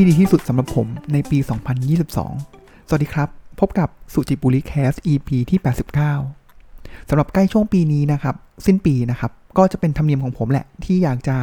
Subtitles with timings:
[0.00, 1.38] ที่ดีที่สุดสำหรับผมในปี
[2.28, 3.28] 2022 สวัสดีครับ
[3.60, 5.60] พบกับสุจิบุริแคส EP ที่
[6.32, 8.34] 89 สำหรับใกล้ช่วงปีนี้นะครับ
[8.66, 11.36] สิ้นปีนะครับ ก็จะเป็นธรรมเนียมของผมแหละ ที่อยากจะ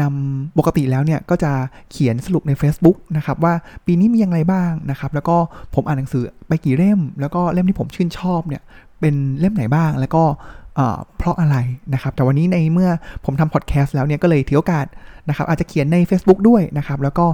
[0.00, 1.52] นำปกติแล้วเนี่ย ก็จะ
[1.90, 3.54] เขียนสรุปใน Facebook นะครับ ว่า
[3.86, 5.36] ปีนี้มีอย่างไรบ้างนะครับ แล้วก็
[5.74, 8.62] ผมอ่านหนังสือไปกี่เล่ม แล้วก็เล่มที่ผมชื่นชอบเนี่ย
[9.00, 10.24] เป็นเล่มไหนบ้างแล้วก็
[11.18, 11.56] เพราะอะไร
[11.94, 12.90] นะครับ แต่วันนี้ในเมื่อ
[13.24, 14.86] ผมทำพอดแคสต์แล้วเนี่ยก็เลยถือโอกาส
[15.28, 17.26] นะครับอาจจะเขียนใน Facebook ด้วยนะครับ แล้วก็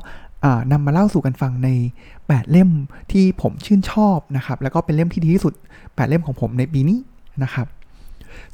[0.73, 1.69] นำมาเล่าสู่กันฟังใน
[2.11, 2.71] 8 เล่ม
[3.13, 6.99] ที่ผมชื่นชอบนะครับ แล้วก็เป็นเล่มที่ดีที่สุด 8 เล่มของผมในปีนี้
[7.43, 7.67] นะครับ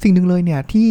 [0.03, 0.89] สิ่งหนึ่งเลยเนี่ยที่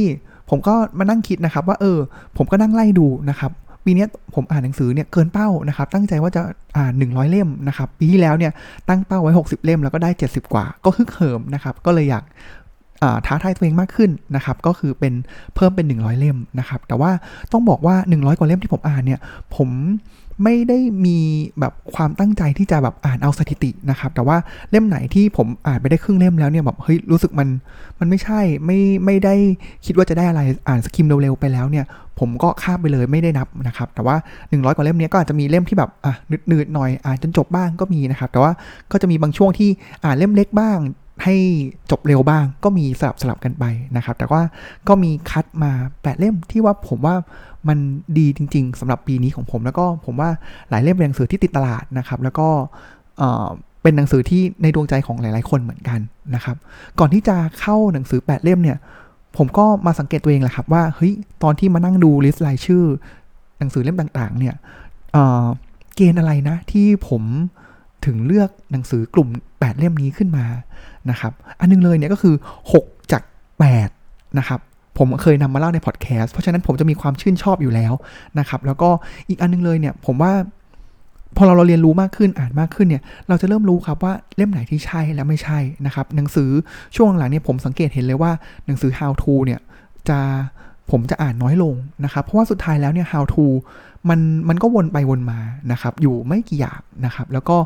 [0.51, 1.99] ผมก็มานั่งคิดนะครับ ว่าเออ
[2.37, 3.53] ผมก็นั่งไล่ดูนะครับ
[3.85, 6.43] ปีนี้ผมอ่านหนังสือเนี่ยเกินเป้านะครับ ตั้งใจว่าจะ
[6.79, 8.53] อ่าน 100 เล่มนะครับ ปีที่แล้วเนี่ย
[8.89, 12.25] ตั้งเป้าไว้ 60 เล่มแล้วก็ได้ 70 กว่า ก็ฮึกเหิมนะครับ ก็เลยอยาก
[13.27, 15.15] ท้าทายตัวเองมากขึ้นนะครับ ก็คือเป็น
[15.55, 17.11] เพิ่มเป็น 100 เล่มนะครับ แต่ว่า
[17.53, 19.21] ต้องบอกว่า 100 กว่าเล่มที่ผมอ่านเนี่ย
[19.57, 19.69] ผม
[20.43, 21.19] ไม่ได้มี
[21.61, 24.37] แบบความตั้งใจที่จะแบบอ่านเอาสถิตินะครับ แต่ว่า
[24.71, 27.49] เล่มไหนที่ผมอ่านไปได้ครึ่งเล่มแล้วเนี่ยแบบเฮ้ยรู้สึกมัน
[28.01, 29.35] มันไม่ใช่ไม่ไม่ได้
[29.87, 31.85] คิดว่าจะได้อะไรอ่านสกิมเร็วๆไปแล้วเนี่ย
[32.19, 34.17] ผมก็ข้ามไปเลยไม่ได้นับนะครับ แต่ว่า
[34.51, 36.15] 100 กว่าเล่มเนี้ยก็อาจจะมีเล่มที่แบบอะ
[36.51, 38.53] นืดๆหน่อยอ่านจนจบบ้างก็มีนะครับ แต่ว่า
[38.93, 39.71] ก็จะมีบางช่วงที่
[40.05, 40.79] อ่านเล่มเล็กบ้าง
[41.25, 41.35] ให้
[41.91, 43.65] จบเร็วบ้าง ก็มีสลับสลับกันไป
[43.97, 44.41] นะครับ แต่ว่า
[44.89, 45.73] ก็มีคัดมา
[46.03, 47.15] แปดเล่มที่ว่าผมว่า
[47.69, 47.79] มัน
[48.19, 50.31] ดีจริง ๆสำหรับปีนี้ของผม แล้วก็ผมว่า
[50.71, 52.49] หลายเล่มเป็นหนังสือที่ติดตลาดนะครับ แล้วก็
[53.83, 56.01] เป็นหนังสือที่ในดวงใจของหลาย ๆ คนเหมือนกัน
[56.35, 56.57] นะครับ
[56.99, 58.79] ก่อนที่จะเข้าหนังสือ 8 เล่มเนี่ย
[59.37, 62.85] ผมก็มาสังเกตตัวเองแหละครับว่าเฮ้ยตอนที่มานั่งดูลิสต์รายชื่อ
[63.59, 64.55] หนังสือเล่มต่าง ๆ เนี่ย
[65.97, 67.23] เกณฑ์อะไรนะที่ผม
[68.05, 70.47] ถึงเลือกหนังสือกลุ่ม 8 เล่มนี้ขึ้นมา
[71.11, 72.35] นะครับ อันนึงเลยเนี่ยก็คือ
[72.75, 73.23] 6 จาก
[73.81, 74.61] 8 นะครับ
[74.99, 77.93] ผมเคยนำมาเล่าในพอดแคสต์เพราะฉะนั้นผมจะมีความชื่นชอบอยู่แล้ว
[78.39, 78.91] นะครับ แล้วก็
[79.29, 80.33] อีกอันนึงเลยเนี่ย ผมว่า
[81.37, 86.51] พอเราเราเรียนรู้มากขึ้นอ่านมากขึ้นเนี่ย เราจะเริ่มรู้ครับว่าเล่มไหนที่ใช่และไม่ใช่นะครับ หนังสือ
[86.97, 88.33] ช่วงหลังเนี่ยผมสังเกตเห็นเลยว่า
[88.67, 89.61] หนังสือ how to เนี่ย
[90.09, 90.19] จะ
[90.91, 93.45] ผมจะอ่านน้อยลงนะครับ เพราะว่าสุดท้ายแล้วเนี่ย how to
[94.11, 95.41] มันมันก็วนไปวนมา
[95.73, 97.57] นะครับ อยู่ไม่กี่อย่างนะครับ แล้วก็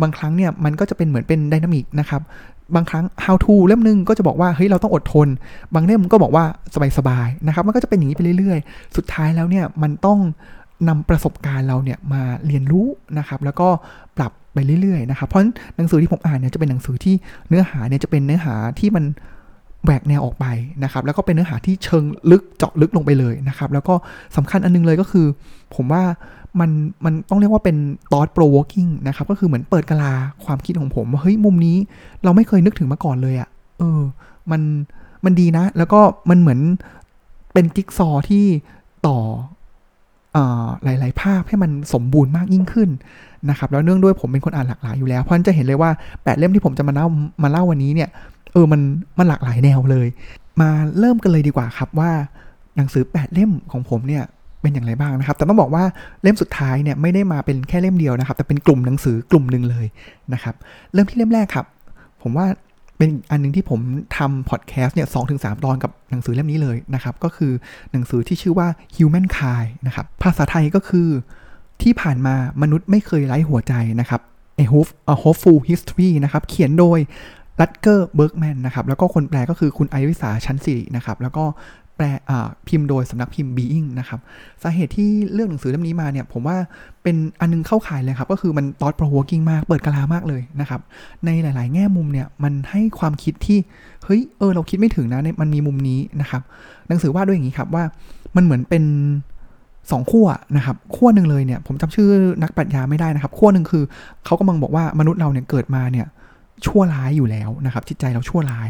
[0.00, 2.22] บางครั้งเนี่ยมันก็จะเป็นเหมือนเป็นดินามิกนะครับ
[2.74, 5.28] บางครั้ง how to เล่มนึงก็จะบอกว่าเฮ้ยเราต้องอดทน
[5.74, 6.44] บางเล่มก็บอกว่า
[6.98, 10.18] สบายๆนะครับ มันก็จะเป็นอย่างนี้ไปเรื่อยๆ สุดท้ายแล้วเนี่ยมันต้อง
[10.88, 12.86] นำประสบการณ์เราเนี่ยมาเรียนรู้
[13.18, 13.68] นะครับ แล้วก็
[14.16, 15.42] ปรับไปเรื่อยๆนะครับ เพราะ
[15.76, 17.14] หนังสือที่ผมอ่านเนี่ยจะเป็นหนังสือที่
[17.48, 19.04] เนื้อหาเนี่ยจะเป็นเนื้อหาที่มัน
[19.84, 20.46] แหวกแนวออกไป
[20.84, 23.94] นะครับ แล้วก็เป็นเนื้อหาที่เชิงลึกเจาะลึกลงไปเลยนะครับ แล้วก็
[24.36, 25.26] สำคัญอันนึงเลยก็คือ
[25.74, 26.02] ผมว่า
[26.60, 26.70] มัน
[27.04, 27.76] มันต้องเรียกว่าเป็น
[28.10, 30.12] thought provoking นะครับ ก็คือเหมือนเปิดกะลา
[30.44, 31.76] ความคิดของผมว่าเฮ้ยมุมนี้
[32.24, 33.48] เราไม่เคยนึกถึงมาก่อนเลยอะ่ะ
[33.78, 34.00] เออ
[34.50, 34.62] มัน
[35.24, 36.60] มันดีนะ แล้วก็มันเหมือน
[37.52, 38.44] เป็นจิ๊กซอที่
[39.06, 39.18] ต่อ
[40.84, 42.88] หลาย ๆ ภาพให้มันสมบูรณ์มากยิ่งขึ้น
[43.50, 45.90] นะครับ แล้วเนื่องด้วยผมเป็นคนอ่านหลากหลายอยู่แล้ว เพราะฉะนั้นจะเห็นเลยว่า
[46.22, 47.06] แปดเล่มที่ผมจะมาเล่า
[47.42, 48.08] มาเล่าวันนี้เนี่ย
[48.52, 48.80] เออมัน
[49.18, 50.08] มันหลากหลายแนวเลย
[50.60, 52.10] มาเริ่มกันเลยดีกว่าครับว่า
[52.76, 54.24] หนังสือ 8 เล่มของผมเนี่ย
[54.62, 55.84] เป็นอย่างไรบ้างนะครับ แต่ต้องบอกว่า
[56.22, 59.86] เล่มสุดท้ายเนี่ยไม่ได้มาเป็นแค่เล่มเดียวนะครับ แต่เป็นกลุ่มหนังสือกลุ่มหนึ่งเลย
[60.32, 60.54] นะครับ
[60.92, 61.66] เริ่มที่เล่มแรกครับ
[62.22, 62.46] ผมว่า
[62.98, 63.80] เป็นอันนึงที่ผม
[64.16, 67.52] ทำพอดแคสต์เนี่ยสองถึงสามตอนกับหนังสือเล่มนี้เลยนะครับ ก็คือ
[67.92, 71.08] หนังสือที่ชื่อว่า Human Kind นะครับ ภาษาไทยก็คือ
[71.82, 74.20] ที่ผ่านมามนุษย์ไม่เคยไร้หัวใจนะครับ
[74.58, 76.98] A Hope A Hopeful History นะครับ เขียนโดย
[77.60, 81.44] ลัตเกอร์เบิร์กแมนนะครับ แล้วก็คนแปลก็คือคุณไอริสาชั้นสิรินะครับ แล้วก็
[81.96, 82.06] แปล
[82.68, 84.20] พิมพ์โดยสำนักพิมพ์ Being นะครับ
[84.62, 86.56] สาเหตุที่เลือกหนังสือเล่มนี้มาเนี่ย ผมว่า
[87.02, 90.80] เป็นอันนึงเข้าข่ายเลยครับ ก็คือมันตอด provoking มาก เปิดกะลามากเลยนะครับ
[91.24, 93.58] ในหลาย ๆ แง่มุมเนี่ย มันให้ความคิดที่
[94.04, 96.42] เฮ้ย เออ เราคิดไม่ถึงนะ มันมีมุมนี้นะครับ
[96.88, 97.84] หนังสือว่าด้วยอย่างนี้ครับว่า
[98.36, 98.84] มันเหมือนเป็น
[99.90, 102.08] สองขั้วนะครับขั้วหนึ่งเลยเนี่ยผมจำชื่อ
[102.42, 103.84] นักปรัชญาไม่ได้นะครับขั้วหนึ่งคือ
[104.24, 106.06] เขากำลังบอกว่ามนุษย์เราเนี่ยเกิดมาเนี่ย
[106.66, 108.68] ชั่วร้ายอยู่แล้วนะครับ จิตใจเราชั่วร้าย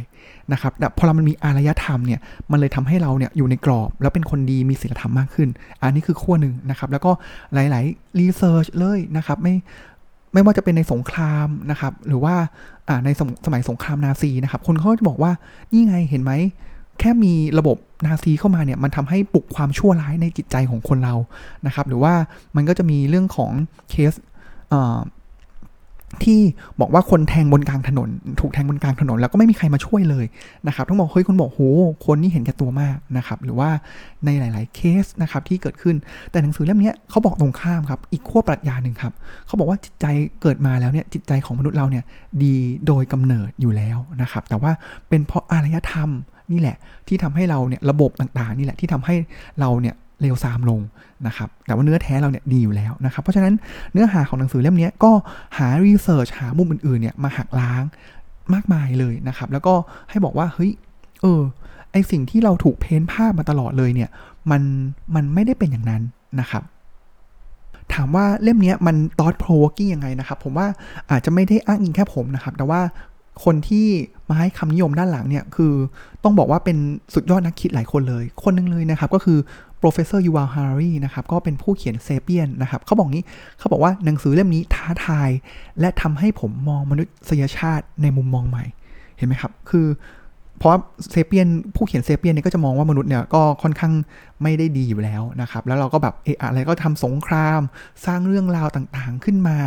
[0.52, 2.20] นะครับแต่พอเรามันมีอารยธรรมเนี่ย
[2.50, 5.48] มันเลยทำให้เราเนี่ยอยู่ในกรอบ แล้วเป็นคนดีมีศีลธรรมมากขึ้น
[5.82, 7.10] อันนี้คือขั้วหนึ่งนะครับ แล้วก็
[7.54, 9.54] หลายๆรีเสิร์ชเลยนะครับ ไม่
[10.32, 12.34] ไม่ว่าจะเป็นในสงครามนะครับ หรือว่า
[13.04, 15.32] ในสสมัยสงครามนาซีนะครับ คนเขาจะบอกว่า
[15.72, 16.32] นี่ไงเห็นไหม
[16.98, 17.76] แค่มีระบบ
[18.06, 21.14] นาซีเข้ามาเนี่ยมันทำให้ปลุกความชั่วร้ายในจิตใจของคนเรา
[21.66, 22.14] นะครับ หรือว่า
[22.56, 23.52] มันก็จะมีเรื่องของ
[23.90, 24.12] เคส
[26.24, 26.40] ที่
[26.80, 28.08] บอกว่าคนแทงบนกลางถนน
[28.40, 30.24] ถูกแทงบนกลางถนน แล้วก็ไม่มีใครมาช่วยเลย
[30.66, 31.60] นะครับต้องบอกเฮ้ยคนบอกโห
[32.06, 33.70] คนนี่เห็นแก่ตัวมากนะครับหรือว่า
[34.24, 35.96] ในหลาย ๆ เคสนะครับที่เกิดขึ้น
[36.30, 39.12] แต่หนังสือเล่มนี้เขาบอกตรงข้ามครับอีกขั้วปรัชญาหนึ่งครับ
[39.46, 40.06] เขาบอกว่าจิตใจ
[40.42, 42.04] เกิดมาแล้วเนี่ยจิตใจของมนุษย์เราเนี่ย
[42.42, 42.54] ดี
[42.86, 44.72] โดยกำเนิดอยู่แล้วนะครับแต่ว่า
[45.08, 46.10] เป็นเพราะอารยธรรม
[46.52, 46.76] นี่แหละ
[47.08, 49.14] ที่ทำให้เราเนี่ยระบบต่าง ๆ นี่แหละที่ทำให้
[49.60, 50.80] เราเนี่ย เลวทรามลง
[51.26, 53.54] นะครับแต่ว่าเนื้อแท้เราเนี่ยดีอยู่แล้วนะครับเพราะฉะนั้น
[53.92, 55.12] เนื้อหาของหนังสือเล่มนี้ก็
[55.58, 57.82] หารีเสิร์ชหามุมอื่นๆเนี่ยมาหักล้าง
[58.54, 59.74] มากมายเลยนะครับ แล้วก็
[60.10, 60.70] ให้บอกว่าเฮ้ย
[61.22, 61.40] เออ
[61.92, 64.10] ไอสิ่งที่เราถูกเพ้นภาพมาตลอดเลยเนี่ย
[64.50, 64.62] มัน
[65.14, 66.02] มันไม่ได้เป็นอย่างนั้น
[66.40, 66.62] นะครับ
[67.94, 70.66] ถามว่าเล่มนี้มัน thought provoking ยังไงนะครับ ผมว่า
[71.10, 72.80] อาจจะไม่ได้อ้างอิงแค่ผมนะครับ แต่ว่า
[73.44, 73.86] คนที่
[74.28, 75.72] มาให้คำนิยมด้านหลังเนี่ยคือ
[76.24, 76.76] ต้องบอกว่าเป็น
[77.14, 79.38] สุดยอดนักคิดหลายคนเลย คนหนึงเลยนะครับ ก็คือ
[79.82, 83.24] professor Yuval Harari นะครับก็เป็นผู้เขียนเซเปียนนะครับเขาบอกงี้
[83.58, 85.30] เขาบอกว่าหนังสือเล่มนี้ท้าทาย
[85.80, 88.64] และทำให้ผมมองมนุษยชาติในมุมมองใหม่
[89.16, 89.86] เห็นไหมครับคือ
[90.58, 90.74] เพราะ
[91.10, 93.92] เซเปียนผู้เขียนเซเปียนเนี่ยก็จะมองว่ามนุษย์เนี่ยก็ค่อนข้าง
[94.42, 97.60] ไม่ได้ดีอยู่แล้วนะครับ แล้วเราก็แบบเอออะไรก็ทำสงคราม
[98.06, 99.58] สร้างเรื่องราวต่างๆขึ้นมา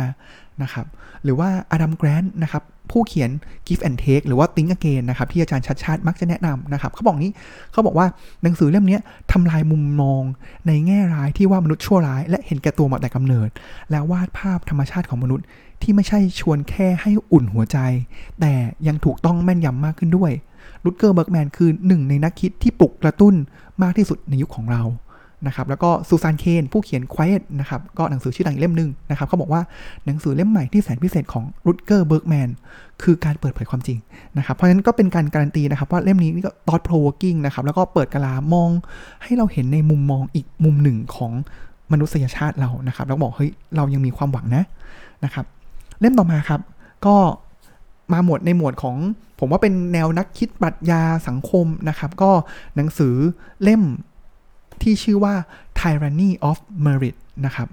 [0.62, 0.86] นะครับ
[1.24, 3.30] หรือว่าอดัมแกรนต์นะครับ ผู้เขียน
[3.66, 7.32] Give and Take หรือว่า Think Again นะครับ ที่อาจารย์ชัดชาติมักจะแนะนำนะครับเขาบอกนี้
[7.72, 8.06] เขาบอกว่า
[8.42, 8.98] หนังสือเล่มนี้
[9.32, 10.22] ทำลายมุมมอง
[10.66, 13.48] ในแง่ร้ายที่ว่ามนุษย์ชั่วร้าย และเห็นแก่ตัวมาแต่กำเนิด
[13.90, 15.44] แล้ววาดภาพธรรมชาติของมนุษย์
[15.82, 17.78] ที่ไม่ใช่ชวนแค่ให้อุ่นหัวใจ
[18.40, 18.52] แต่
[18.88, 20.32] ยังถูกต้องแม่นยำมากขึ้นด้วย
[20.84, 23.34] ลุดเกอร์เบิร์กแมนคือหนึ่งในนักคิดที่ปลุกกระตุ้น
[23.82, 24.82] มากที่สุดในยุคของเรา
[25.46, 29.62] นะครับแล้วก็ซูซานเคนผู้เขียน Quiet นะครับก็หนังสือชื่อดังเล่มหนึ่งนะครับเขาบอกว่า
[30.06, 32.48] หนังสือเล่มใหม่ที่แสนพิเศษของรุดเกอร์เบิร์กแมน
[33.02, 33.98] คือการเปิดเผยความจริง
[34.38, 38.70] นะครับเพราะฉะนั้นก็เป็นการการันตีนะครับว่าเล่มนี้นี่ก็ thought provoking นะครับแล้วก็เปิดกะลามอง
[39.22, 41.32] ให้เราเห็นในมุมมองอีกมุมหนึ่งของ
[41.92, 44.64] มนุษยชาติเรานะครับแล้วบอกเฮ้ยเรายังมีความหวังนะ
[45.24, 45.44] นะครับ
[46.00, 46.60] เล่มต่อมาครับ
[47.06, 47.16] ก็
[48.12, 48.96] มาหมวดในหมวดของ
[49.38, 52.30] ผมว่าเป็นแนวนักคิดปรัชญาสังคมนะครับ ก็
[52.76, 53.14] หนังสือ
[53.62, 53.82] เล่ม
[54.82, 55.34] ที่ชื่อว่า
[55.80, 57.16] Tyranny of Merit
[57.46, 57.68] นะครับ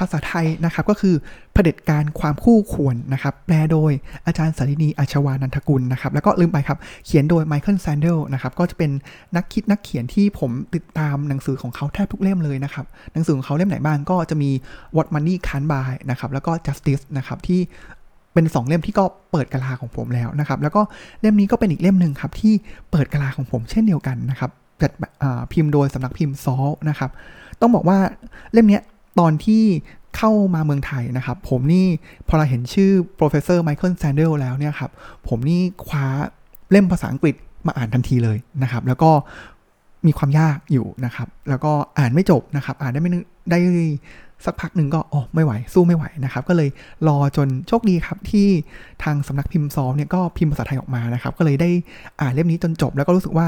[0.00, 1.14] ภาษาไทยนะครับก็คือ
[1.52, 3.92] เผด็จการความคู่ควรนะครับ แปลโดย
[4.26, 8.90] อาจารย์สารินีอาชวานันทกุลนะครับ แล้วก็ลืมไปครับ เขียนโดยไมเคิลแซนเดลนะครับ ก็จะเป็น
[9.36, 14.50] นักคิดนักเขียนที่ผมติดตามหนังสือของเขาแทบทุกเล่มเลยนะครับ หนังสือของเขาเล่มไหนบ้างก็จะมี
[14.96, 17.60] What Money Can't Buy นะครับ แล้วก็ Justice นะครับที่
[18.34, 20.82] เป็น2เล่มที่ก็เปิดกะลาของผมแล้วนะครับ แล้วก็
[21.20, 22.54] เล่มนี้ก็เป็นอีกเล่มหนึ่งครับที่
[22.90, 24.50] เปิดกะลาของผมเช่นเดียวกันนะครับ
[24.82, 24.92] จัด
[25.52, 27.10] พิมพ์โดยสำนักพิมพ์ซอลนะครับ
[27.60, 27.98] ต้องบอกว่า
[28.52, 28.80] เล่มนี้
[29.18, 29.62] ตอนที่
[30.16, 31.86] เข้ามาเมืองไทยนะครับ ผมนี่
[32.28, 34.90] พอเราเห็นชื่อ professor Michael Sandel แล้วเนี่ยครับ
[35.28, 36.06] ผมนี่คว้า
[36.70, 37.34] เล่มภาษาอังกฤษ
[37.66, 39.10] มาอ่านทันทีเลยนะครับ แล้วก็
[40.06, 43.10] มีความยากอยู่นะครับ แล้วก็อ่านไม่จบนะครับ อ่านได้ไม่
[43.50, 43.58] ได้
[44.44, 46.68] สักพักหนึ่งก็อ๋อไม่ไหว สู้ไม่ไหวนะครับ ก็เลย
[47.08, 48.48] รอจนโชคดีครับที่
[49.04, 51.70] ทางสำนักพิมพ์ซอลเนี่ยก็พิมพ์ภาษาไทยออกมานะครับ ก็เลยได้
[52.20, 53.46] อ่านเล่มนี้จนจบ แล้วก็รู้สึกว่า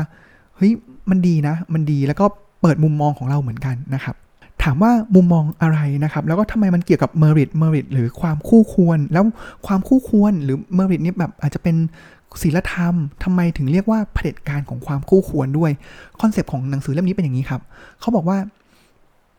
[0.58, 0.72] เฮ้ย
[1.10, 2.26] มันดีนะ มันดีแล้วก็
[2.62, 4.16] เปิดมุมมองของเราเหมือนกันนะครับ
[4.62, 9.24] ถามว่ามุมมองอะไรนะครับ แล้วก็ทำไมมันเกี่ยวกับ merit merit หรือความคู่ควร แล้ว
[9.66, 11.76] ความคู่ควรหรือ merit นี่แบบอาจจะเป็น
[12.42, 12.94] ศีลธรรม
[13.24, 15.70] ทำไมถึงเรียกว่าเผด็จการของความคู่ควรด้วย
[16.20, 17.60] concept ของหนังสือเล่มนี้เป็นอย่างนี้ครับ
[18.00, 18.38] เขาบอกว่า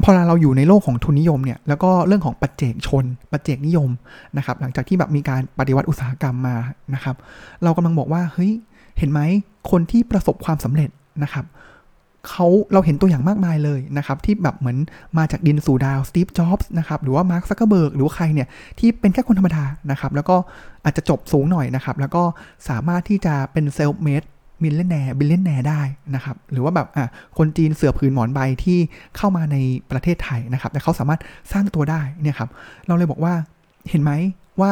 [0.04, 3.90] พอเราอยู่ในโลกของทุนนิยมเนี่ย แล้วก็เรื่องของปัจเจกชน ปัจเจกนิยม
[4.38, 6.56] นะครับ หลังจากที่แบบมีการปฏิวัติอุตสาหกรรมมา
[6.94, 7.16] นะครับ
[7.64, 8.52] เรากำลังบอกว่า เฮ้ย
[8.98, 9.20] เห็นไหม
[9.72, 10.90] คนที่ประสบความสำเร็จ
[11.24, 11.46] นะครับ
[12.30, 14.78] เขาเราเห็นตัวอย่างมากมายเลยนะครับ ที่แบบเหมือน
[15.18, 18.48] มาจากดินสู่ดาวสตีฟจ็อบส์นะครับหรือว่ามาร์คซักเกอร์เบิร์กหรือว่าใครเนี่ย
[18.80, 20.36] ที่เป็นแค่คนธรรมดานะครับ แล้วก็
[20.84, 22.24] อาจจะจบสูงหน่อยนะครับ แล้วก็
[22.70, 24.24] สามารถที่จะเป็น self-made
[24.64, 25.82] millionaire billionaire ได้
[26.16, 28.80] นะครับ หรือว่าแบบอะคนจีนเสือผืนหมอนใบที่
[29.18, 29.58] เข้ามาใน
[29.92, 31.20] ประเทศไทยนะครับ แต่เขาสามารถ
[31.52, 32.50] สร้างตัวได้เนี่ยครับ
[32.88, 33.34] เราเลยบอกว่า
[33.90, 34.12] เห็นไหม
[34.62, 34.72] ว่า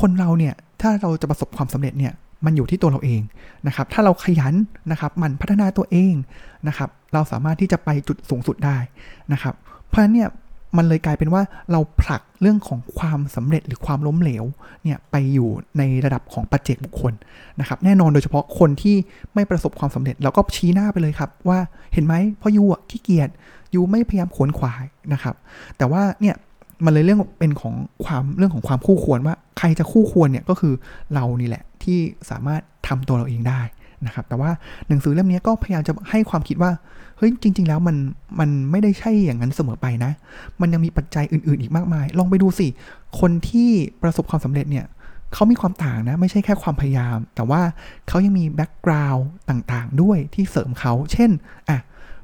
[0.00, 2.12] คนเราเนี่ยถ้าเราจะประสบความสำเร็จเนี่ย
[2.44, 3.20] มันอยู่ที่ตัวเราเอง
[3.66, 4.54] นะครับ ถ้าเราขยัน
[4.90, 6.14] นะครับมันพัฒนาตัวเอง
[6.68, 8.78] นะครับ เราสามารถที่จะไปจุดสูงสุดได้
[9.32, 9.54] นะครับ
[9.88, 10.30] เพราะฉะนั้นเนี่ย
[10.76, 11.42] มันเลยกลายเป็นว่า
[11.72, 14.44] เราผลักเรื่องของความสำเร็จหรือความล้มเหลว
[14.84, 17.12] เนี่ยไปอยู่ในระดับของปัจเจกบุคคล
[17.60, 18.96] นะครับ แน่นอนโดยเฉพาะคนที่
[19.34, 21.58] ไม่ประสบความสำเร็จเราก็ชี้หน้าไปเลยครับ ว่า
[21.92, 23.28] เห็นไหมพ่อยูอะขี้เกียจ
[23.74, 25.34] ยูไม่พยายามขวนขวายนะครับ
[25.76, 26.36] แต่ว่าเนี่ย
[26.84, 30.74] มันเลยเรื่องเป็นของความเรื่องของความคู่ควรว่าใครจะคู่ควรเนี่ยก็คือ
[31.14, 31.98] เรานี่แหละที่
[32.30, 33.60] สามารถทำตัวเราเองได้
[34.06, 34.50] นะครับ แต่ว่า
[34.88, 36.70] หนังสือเล่มนี้ก็พยายามจะให้ความคิดว่า
[37.16, 37.96] เฮ้ยจริง ๆ แล้วมัน
[38.40, 40.12] มันไม่ได้ใช่อย่างนั้นเสมอไปนะ
[40.60, 42.66] มันยังมีปัจจัยอื่น ๆ อีกมากมาย ลองไปดูสิ
[43.20, 43.70] คนที่
[44.02, 44.86] ประสบความสำเร็จเนี่ย
[45.34, 47.62] เขามีความต่างนะ ไม่ใช่แค่ความพยายาม แต่ว่า
[48.08, 51.30] เขายังมี background ต่างๆ ด้วยที่เสริมเขา เช่น
[51.68, 51.78] อะ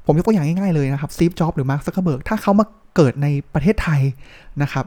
[0.07, 4.01] ผมยกตัวอย่างง่ายๆเลยนะครับสตีฟจ็อบส์หรือมาร์คซักเกอร์เบิร์กถ้าเขามาเกิดในประเทศไทย
[4.61, 4.85] นะครับ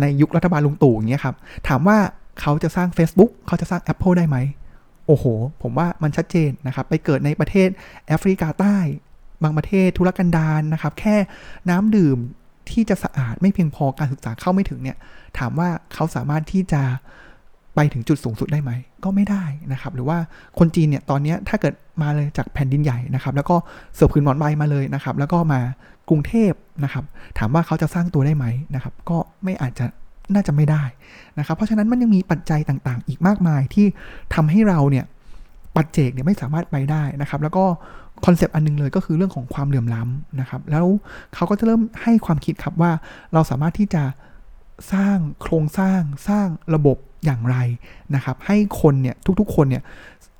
[0.00, 1.36] ในยุครัฐบาลลุงตู่อย่างเงี้ยครับ
[1.68, 1.98] ถามว่า
[2.40, 4.36] เขาจะสร้าง Facebook เขาจะสร้าง Apple ได้ไหม
[5.06, 5.24] โอ้โห
[5.62, 7.68] ผมว่ามันชัดเจนนะครับ ไปเกิดในประเทศ
[8.06, 8.76] แอฟริกาใต้
[9.42, 11.16] บางประเทศทุรกันดารนนะครับ แค่
[11.70, 12.18] น้ำดื่ม
[12.70, 14.96] ที่จะสะอาดไม่เพียงพอการศึกษาเข้าไม่ถึงเนี่ย
[15.38, 16.82] ถามว่าเขาสามารถที่จะ
[17.74, 18.70] ไปถึงจุดสูงสุดได้ไหม
[19.04, 20.18] ก็ไม่ได้นะครับ หรือว่า
[20.58, 23.56] คนจีนเนี่ยตอนนี้ถ้าเกิดมาเลยจากแผ่นดินใหญ่นะครับ แล้วก็
[23.94, 25.60] เสือผืนหมอนใบมาเลยนะครับ แล้วก็มา
[26.08, 26.52] กรุงเทพ
[26.84, 27.04] นะครับ
[27.38, 29.86] ถามว่าเขาจะสร้างตัวได้ไหมนะครับ ก็ไม่อาจจะ
[30.34, 30.82] น่าจะไม่ได้
[31.38, 33.86] นะครับ เพราะฉะนั้นมันยังมีปัจจัยต่างๆ อีกมากมายที่
[34.34, 35.04] ทำให้เราเนี่ย
[35.76, 37.64] ปัจเจกเนี่ยไม่สามารถไปได้นะครับ แล้วก็
[38.24, 40.86] คอนเซปต์อันนึงเลยก็คือเรื่องของความเหลื่อมล้ำนะครับ แล้ว
[41.34, 42.92] เขาก็จะเริ่มให้ความคิดครับว่า
[43.32, 44.04] เราสามารถที่จะ
[44.92, 47.56] สร้างโครงสร้างสร้างระบบ อย่างไร
[48.14, 49.82] นะครับ ให้คนเนี่ยทุกๆ คนเนี่ย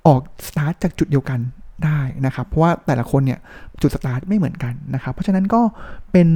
[0.07, 1.41] ออกสตาร์ทจากจุดเดียวกัน
[1.85, 3.39] ได้นะครับ เพราะว่าแต่ละคนเนี่ย
[3.81, 5.61] จุดสตาร์ทไม่เหมือนกันนะครับ เพราะฉะนั้นก็
[6.13, 6.29] เป็น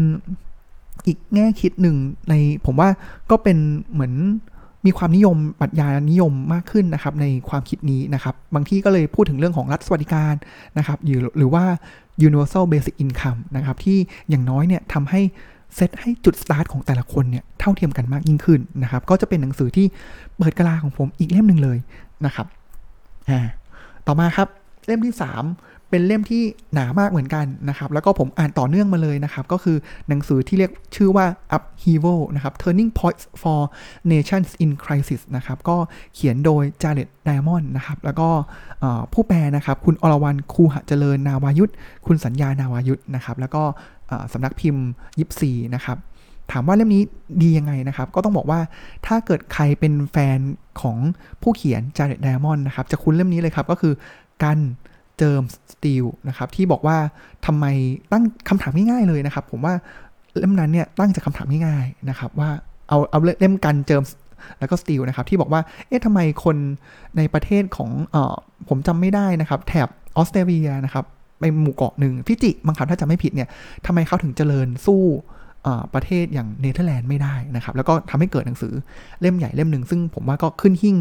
[1.07, 1.97] อีกแง่คิดหนึ่ง
[2.29, 2.35] ใน
[2.67, 2.88] ผมว่า
[3.31, 3.59] ก็เป็น
[3.93, 4.15] เหมือน
[4.87, 10.35] มีความนิยมปรัชญานิยมมากขึ้นนะครับในความคิดนี้นะครับ บางที่ก็เลยพูดถึงเรื่องของรัฐสวัสดิการ
[10.79, 10.99] นะครับ
[11.38, 11.65] หรือว่า
[12.26, 13.99] universal basic income นะครับ ที่
[14.29, 15.21] อย่างน้อยเนี่ยทำให้
[15.75, 19.87] เซตให้จุดสตาร์ทของแต่ละคนเนี่ยเท่าเทียมกันมากยิ่งขึ้นนะครับ ก็จะเป็นหนังสือที่
[20.39, 21.79] เปิดกลาของผมอีกเล่มหนึ่งเลย
[22.27, 22.47] นะครับ
[24.07, 24.49] ต่อมาครับ
[24.87, 26.43] เล่มที่ 3 เป็นเล่มที่
[26.75, 29.77] หนามากเหมือนกันนะครับ แล้วก็ผมอ่านต่อเนื่องมาเลยนะครับ ก็คือ
[30.09, 33.61] หนังสือที่เรียกชื่อว่า Upheaval นะครับ Turning Points for
[34.13, 35.77] Nations in Crisis นะครับ ก็
[36.15, 38.29] เขียนโดย Jared Diamond นะครับ แล้วก็
[39.13, 41.73] ผู้แปลนะครับ คุณอรวรรณคูหะเจริญนาวายุทธ
[42.07, 43.63] คุณสัญญานาวายุทธนะครับ แล้วก็
[44.33, 44.85] สำนักพิมพ์
[45.19, 45.99] ยิปซีนะครับ
[46.53, 47.03] ถามว่าเล่มนี้
[47.43, 48.61] ดียังไงนะครับ ก็ต้องบอกว่า
[49.07, 50.39] ถ้าเกิดใครเป็นแฟน
[50.81, 50.97] ของ
[51.43, 53.95] ผู้เขียนจาร์เรตไดมอนด์นะครับ จะคุ้นเล่มนี้เลยครับ ก็คือ
[54.43, 54.61] กัน
[55.19, 56.97] เจิมสตีลนะครับที่บอกว่า
[57.47, 57.65] ทำไม
[58.13, 59.75] ตั้งคำถามง่ายๆเลยนะครับ ผมว่า
[60.39, 62.51] เล่มนั้นเนี่ยตั้งจากคาถามง่ายๆนะครับ ว่า
[62.89, 64.03] เอาเอาเล่มกันเจิม
[64.59, 66.57] แล้วก็สตีลนะครับ ที่บอกว่าเอ๊ะทำไมคน
[67.17, 68.35] ในประเทศของเออ
[68.69, 71.05] ผมจำไม่ได้นะครับ แถบออสเตรเลียนะครับ
[71.40, 73.49] ไปหมู่เกาะหนึ่งฟิจิบางครั้งถ้าจะไม่ผิดเนี่ย
[73.87, 75.02] ทำไมเขาถึงเจริญสู้
[75.95, 78.75] ประเทศอย่างเนเธอร์แลนด์ไม่ได้นะครับ แล้วก็ทำให้เกิดหนังสือ
[79.21, 80.97] เล่มใหญ่เล่มหนึ่ง ซึ่งผมว่าก็ขึ้นหิ่ง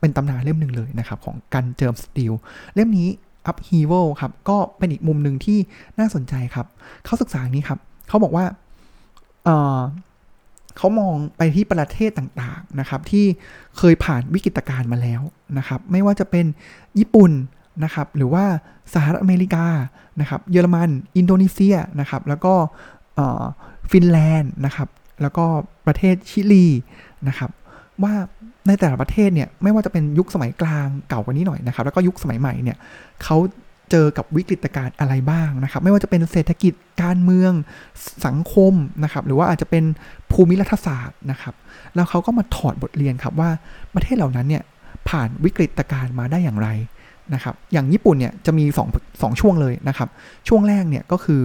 [0.00, 2.32] เป็นตำนานเล่มหนึ่งเลยนะครับ ของกันเจิมสตีล
[2.74, 3.08] เล่มนี้
[3.50, 5.58] upheaval ครับ ก็เป็นอีกมุมหนึ่งที่
[5.98, 6.66] น่าสนใจครับ
[7.04, 8.44] เขาศึกษาอย่างนี้ครับ เขาบอกว่า
[9.44, 13.24] เเขามองไปที่ประเทศต่างๆนะครับ ที่
[13.78, 15.22] เคยผ่านวิกฤตการณ์มาแล้ว
[15.58, 16.46] นะครับ ไม่ว่าจะเป็น
[16.98, 17.32] ญี่ปุ่น
[17.84, 18.44] นะครับหรือว่า
[18.94, 19.66] สหรัฐอเมริกา
[20.20, 22.54] นะครับเยอรมัน อินโดนีเซียนะครับแล้วก็
[23.90, 24.88] ฟินแลนด์นะครับ
[25.22, 25.44] แล้วก็
[25.86, 26.66] ประเทศชิลี
[27.28, 27.50] นะครับ
[28.02, 28.14] ว่า
[28.66, 32.76] ในแต่ละประเทศเนี่ยไม่ว่าจะเป็นยุคสมัยกลางเก่ากว่านี้หน่อยนะครับแล้วก็ยุคสมัยใหม่เนี่ย
[33.24, 33.36] เขา
[33.90, 37.52] เจอกับวิกฤตการณ์อะไรบ้างนะครับ ไม่ว่าจะเป็นเศรษฐกิจการเมือง
[38.26, 38.72] สังคม
[39.04, 39.84] นะครับ หรือว่าอาจจะเป็น
[40.32, 41.54] ภูมิรัฐศาสตร์นะครับ
[41.94, 43.50] แล้วเขาก็มาถอดบทเรียนครับว่า
[43.94, 44.62] ประเทศเหล่านั้นเนี่ย
[45.08, 46.68] ผ่านวิกฤตการณ์มาได้อย่างไร
[47.34, 50.08] นะครับอย่างญี่ปุ่นเนี่ยจะมี2งช่วงเลยนะครับ
[50.48, 51.42] ช่วงแรกเนี่ยก็คือ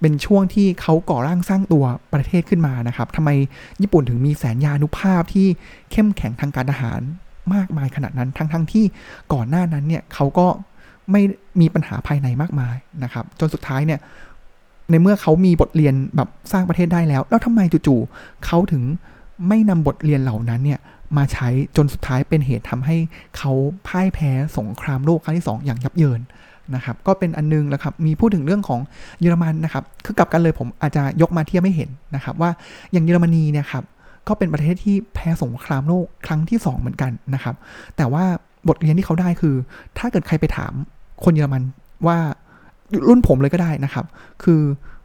[0.00, 1.84] เป็นช่วงที่เขาก่อร่างสร้างตัว
[2.14, 3.30] ประเทศขึ้นมานะครับทำไม
[3.82, 5.46] ญี่ปุ่นถึงมีแสนยานุภาพที่
[5.92, 7.00] เข้มแข็งทางการทหาร
[7.54, 8.84] มากมายขนาดนั้น ทั้งๆทที่
[9.32, 10.46] ก่อนหน้านั้นเนี่ยเขาก็
[11.10, 11.22] ไม่
[11.60, 14.00] มีปัญหาภายในมากมายนะครับ จนสุดท้ายเนี่ย
[14.90, 18.82] ในเมื่อเขามีบทเรียนแบบสร้างประเทศได้แล้ว แล้วทำไมจู่ๆเขาถึง
[19.48, 20.80] ไม่นำบทเรียนเหล่านั้นเนี่ย
[21.16, 22.96] มาใช้จนสุดท้ายเป็นเหตุทำให้
[23.36, 23.52] เขา
[23.86, 26.20] พ่ายแพ้สงครามโลกครั้งที่ 2 อย่างยับเยิน
[26.74, 28.80] นะครับ ก็เป็นอันนึงแล้วครับ มีพูดถึงเรื่องของ
[29.20, 32.50] เยอรมันนะครับ คือกลับกันเลยผมอาจจะยกมาเทียบไม่เห็นนะครับ ว่า
[32.92, 33.84] อย่างเยอรมนีเนี่ยครับ
[34.28, 37.54] ก็เป็นประเทศที่แพ้สงครามโลกครั้งที่ 2 เหมือนกันนะครับ
[37.96, 38.24] แต่ว่า
[38.68, 39.54] บทเรียนที่เขาได้คือ
[39.98, 40.72] ถ้าเกิดใครไปถาม
[41.24, 41.62] คนเยอรมัน
[42.06, 42.18] ว่า
[43.08, 44.04] รุ่นผมเลยก็ได้นะครับ
[44.44, 44.60] คือ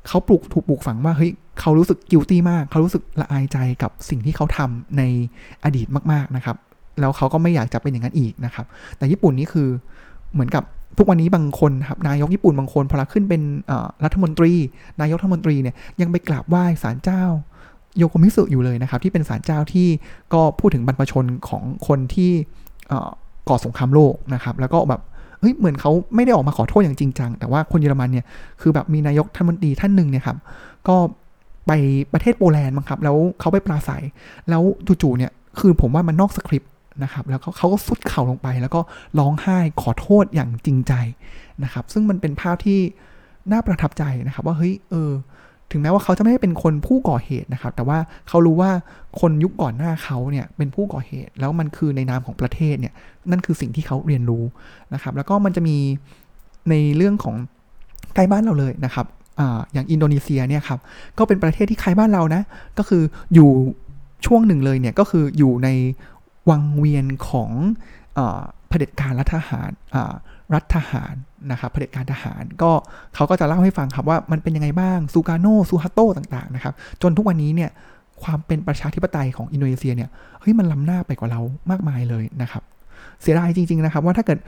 [0.08, 5.04] เขาปลูกถูกปลูกฝังว่าเฮ้ยเขารู้สึกกิลตี้มาก เขารู้สึกละอายใจกับสิ่งที่เขาทำใน
[5.64, 6.58] อดีตมาก ๆนะครับ
[7.00, 8.66] แล้วเขาก็ไม่อยากจะเป็นอย่างนั้นอีกนะครับ
[8.98, 9.68] แต่ญี่ปุ่นนี่คือ
[10.34, 10.64] เหมือนกับ
[10.98, 13.42] ทุกวันนี้บางคนครับนายกญี่ปุ่นบางคนพอขึ้นเป็น
[14.04, 14.52] รัฐมนตรี
[15.02, 17.24] นายกรัฐมนตรีเนี่ยยังไปกราบไหว้ศาลเจ้า
[17.98, 19.88] โยโกมิสึอยู่เลยนะครับ ที่เป็นศาลเจ้าที่
[20.34, 22.32] ก็พูดถึงบรรพชนของคนที่
[23.50, 25.02] ก่อสงครามโลกนะครับ แล้วก็แบบ
[25.40, 28.26] เฮ้ยเหมือนเขาไม่ได้ออกมาขอโทษอย่างจริงจัง แต่ว่าคนเยอรมันเนี่ย
[28.62, 30.38] คือแบบมีนายกท่านมนตรีท่านหนึ่งเนี่ยครับ
[30.88, 30.96] ก็
[31.68, 31.72] ไป
[32.14, 34.04] ประเทศโปแลนด์มั้งครับ แล้วเขาไปปราศัย
[34.50, 34.64] แล้ว
[35.02, 36.72] จู่ๆเนี่ยคือผมว่ามันนอกสคริปต์
[37.04, 38.82] นะครับแล้วเขาก็สุดเข่าลงไป แล้วก็
[39.20, 40.94] ร้องไห้ขอโทษอย่างจริงใจ
[41.64, 42.80] นะครับ ซึ่งมันเป็นภาพที่
[43.52, 45.12] น่าประทับใจนะครับ ว่าเฮ้ยเออ
[45.72, 48.72] ถึงแม้ว่าเขาจะไม่ได้เป็นคนผู้ก่อเหตุนะครับ แต่ว่าเขารู้ว่า
[49.20, 52.94] คนยุคก่อนหน้าเขาเนี่ยเป็นผู้ก่อเหตุ แล้วมันคือในนามของประเทศเนี่ย
[53.32, 54.44] นั่นคือสิ่งที่เขาเรียนรู้
[54.94, 55.78] นะครับ แล้วก็มันจะมี
[56.70, 57.36] ในเรื่องของ
[58.16, 59.06] ใกล้บ้านเราเลยนะครับ
[59.40, 59.42] อ
[59.74, 60.80] อย่างอินโดนีเซียเนี่ยครับ
[61.18, 62.42] ก็เป็นประเทศที่คล้ายบ้านเรานะ
[62.78, 63.04] ก็คือ
[63.34, 63.50] อยู่
[64.26, 65.70] ช่วงหนึ่งเลยเนี่ย ก็คืออยู่ใน
[66.50, 67.52] วังเวียนของ
[68.68, 69.72] เผด็จการรัฐทหาร
[70.54, 71.14] รัฐทหาร
[71.52, 72.72] นะครับเผด็จการทหาร ก็
[73.16, 77.70] เขาก็จะเล่าให้ฟังครับว่ามันเป็นยังไงบ้างซูการโนซูฮัตโตต่างๆนะครับจนทุกวันนี้เนี่ย
[78.24, 80.10] ความเป็นประชาธิปไตยของอินโดนีเซียเนี่ย
[80.42, 82.64] เฮ้ยมันล้ำหน้าไปกว่าเรามากมายเลยนะครับ
[83.22, 84.40] เสียดายจริง ๆนะครับ ว่าถ้าเกิด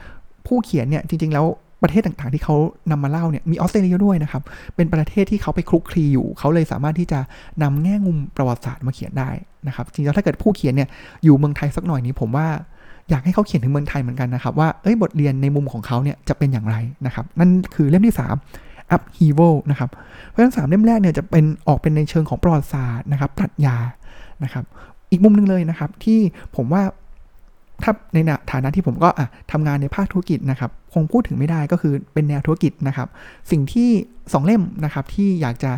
[0.46, 1.46] ผู้เขียนเนี่ยจริง ๆ แล้ว
[1.82, 2.56] ประเทศต่างๆที่เขา
[2.90, 4.42] นำมาเล่าเนี่ยมีออสเตรเลียด้วยนะครับ
[4.76, 7.20] เป็นประเทศที่เขาไปคลุกคลีอยู่ เขาเลยสามารถที่จะ
[7.62, 9.30] นำแง่มุมประวัติศาสตร์มาเขียนได้
[9.66, 10.88] นะครับ จริงๆแล้วถ้าเกิดผู้เขียนเนี่ย
[11.24, 12.46] อยู่เมืองไทยสักหน่อยนี้ผมว่า
[13.10, 18.16] อยากให้เขาเขียนถึงเมืองไทยเหมือนกันนะครับ ว่าเอ้ยบทเรียนในมุมของเขาเนี่ยจะเป็นอย่างไรนะครับ นั่นคือเล่มที่
[18.54, 19.90] 3 upheaval นะครับ
[20.28, 23.76] เพราะฉะนั้นสามเล่มแรกเนี่ยจะเป็นออกเป็นในเชิงของประวัติศาสตร์นะครับปรัชญา
[24.44, 24.64] นะครับ
[25.10, 26.18] อีกมุมหนึ่งเลยนะครับที่
[26.56, 26.82] ผมว่า
[27.82, 28.18] ถ้าใน
[28.50, 29.08] ฐานะที่ผมก็
[29.52, 33.08] ทำงานในภาคธุรกิจนะครับ คงพูดถึงไม่ได้ก็คือเป็นแนวธุรกิจนะครับ
[33.50, 35.72] สิ่งที่2เล่มนะครับที่อยากจะ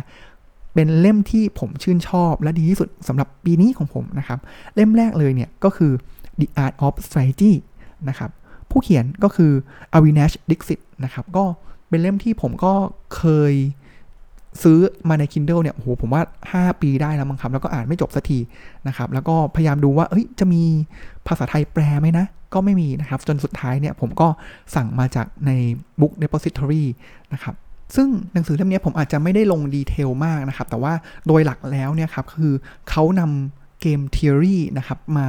[0.73, 4.39] เป็นเล่มที่ผมชื่นชอบและดีที่สุดสำหรับปีนี้ของผมนะครับ
[4.75, 5.91] เล่มแรกเลยเนี่ยก็คือ
[6.39, 7.53] The Art of Strategy
[8.09, 8.31] นะครับ
[8.69, 9.51] ผู้เขียนก็คือ
[9.95, 11.45] Avinash Dixit นะครับ ก็
[11.89, 12.73] เป็นเล่มที่ผมก็
[13.15, 13.53] เคย
[14.63, 16.23] ซื้อมาใน Kindle เนี่ยโอ้โหผมว่า
[16.53, 18.39] 5 ปีได้แล้วมั้งครับ แล้วก็อ่านไม่จบสักที
[18.87, 20.63] นะครับ แล้วก็พยายามดูว่า เอ้ย จะมี
[21.27, 24.27] ภาษาไทยแปลไหมนะ ก็ไม่มีนะครับ จนสุดท้ายเนี่ย ผมก็
[24.75, 25.51] สั่งมาจากใน
[25.99, 26.83] Book Depository
[27.33, 27.55] นะครับ
[27.95, 30.93] ซึ่งหนังสือเล่มนี้ผมอาจจะไม่ได้ลงดีเทลมากนะครับ แต่ว่า
[31.27, 32.53] โดยหลักแล้วเนี่ยครับ คือ
[32.89, 35.27] เขานำ เกม theory นะครับมา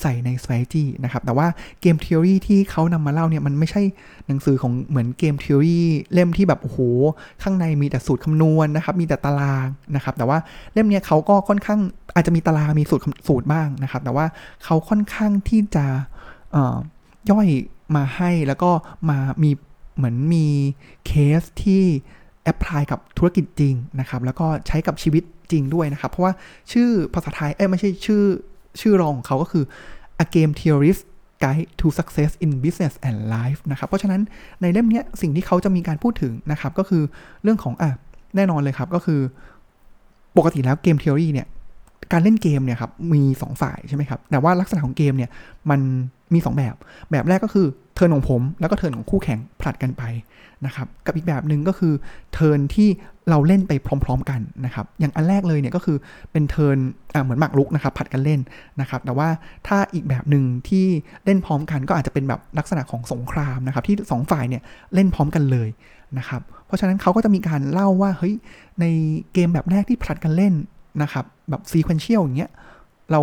[0.00, 1.46] ใส่ใน strategy นะครับแต่ว่า
[1.80, 3.82] เกม theory ที่เขานำมาเล่าเนี่ยมันไม่ใช่
[4.26, 5.80] หนังสือของเหมือนเกม theory
[6.12, 6.78] เล่มที่แบบโอ้โห
[7.42, 10.38] ข้างในมีแต่สูตรคำนวณนะครับมีแต่ตารางนะครับแต่ว่า
[10.72, 11.80] เล่มเนี้ยเขาก็ค่อนข้าง
[12.14, 14.26] อาจจะมีตารางมีสูตรสูตรบ้างนะครับแต่ว่า
[14.64, 15.86] เขาค่อนข้างที่จะ
[17.30, 17.48] ย่อย
[17.96, 18.70] มาให้แล้วก็
[19.08, 19.50] มามี
[19.96, 20.46] เหมือนมี
[21.06, 21.84] เคสที่
[22.44, 26.32] apply กับธุรกิจจริงนะครับ แล้วก็ใช้กับชีวิตจริงด้วยนะครับ เพราะว่า
[26.72, 28.22] ชื่อภาษาไทย เอ้ยไม่ใช่ชื่อ
[28.80, 29.64] ชื่อรองของเขาก็คือ
[30.24, 31.02] A Game Theorist
[31.42, 34.20] Guide to Success in Business and Life นะครับ เพราะฉะนั้น
[34.60, 37.02] ในเล่มนี้สิ่งที่เขาจะมีการพูดถึงนะครับ ก็คือ
[37.42, 37.90] เรื่องของอะ
[38.36, 39.20] แน่นอนเลยครับ ก็คือ
[40.36, 41.46] ปกติแล้วเกมเทอรี่เนี่ย
[42.12, 45.30] การเล่นเกมเนี่ยครับ มี 2 ฝ่ายใช่ไหมครับ แต่ว่าลักษณะของเกมเนี่ย
[45.70, 45.80] มัน
[46.34, 46.74] มี 2 แบบ
[47.10, 50.02] แบบแรกก็คือ เทินของผม แล้วก็เทินของคู่แข่งผลัดกันไป
[50.66, 51.92] นะครับกับอีกแบบหนึ่งก็คือ
[52.34, 52.88] เทินที่
[53.28, 53.72] เราเล่นไป
[54.04, 55.96] พร้อม ๆ กันนะครับอย่างอันแรกเลยเนี่ยก็คือ
[56.32, 56.78] เป็น turn
[57.24, 58.40] เหมือนหมากรุกนะครับผลัดกันเล่น
[58.80, 59.28] นะครับแต่ว่า
[59.66, 60.86] ถ้าอีกแบบหนึ่งที่
[61.24, 64.62] เล่นพร้อมกันก็อาจจะเป็นแบบลักษณะของสงครามนะครับที่ 2 ฝ่ายเนี่ย
[64.94, 65.68] เล่นพร้อมกันเลย
[66.18, 68.34] นะครับเพราะฉะนั้นเขาก็จะมีการเล่าว่าเฮ้ย
[68.80, 68.84] ใน
[69.32, 70.54] เกมแบบแรกที่ผลัดกันเล่น
[71.02, 72.50] นะครับแบบ sequential อย่างเงี้ย
[73.12, 73.20] เรา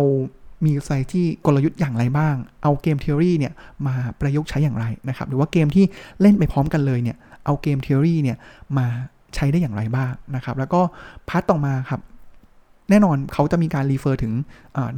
[0.64, 3.52] มี strategy กลยุทธ์อย่างไรบ้าง เอา game theory เนี่ย
[3.86, 5.84] มาประยุกต์ใช้อย่างไรนะครับ หรือว่าเกมที่
[6.20, 8.36] เล่นไปพร้อมกันเลยเนี่ย เอา game theory เนี่ย
[8.78, 8.86] มา
[9.34, 10.80] ใช้ได้อย่างไรบ้างนะครับ แล้วก็
[11.28, 12.00] part ต่อมาครับ
[12.90, 14.32] แน่นอนเขาจะมีการ refer ถึง